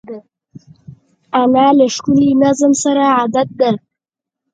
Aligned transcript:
انا 1.41 1.65
له 1.77 1.85
ښکلي 1.95 2.31
نظم 2.43 2.71
سره 2.83 3.03
عادت 3.17 3.49
ده 3.59 3.71